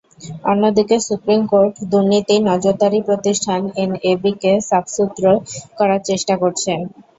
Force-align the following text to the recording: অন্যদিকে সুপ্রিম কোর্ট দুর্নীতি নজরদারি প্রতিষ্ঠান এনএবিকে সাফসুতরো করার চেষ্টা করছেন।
অন্যদিকে 0.51 0.95
সুপ্রিম 1.07 1.41
কোর্ট 1.51 1.73
দুর্নীতি 1.91 2.35
নজরদারি 2.49 2.99
প্রতিষ্ঠান 3.07 3.61
এনএবিকে 3.83 4.51
সাফসুতরো 4.69 5.33
করার 5.77 6.01
চেষ্টা 6.09 6.33
করছেন। 6.41 6.79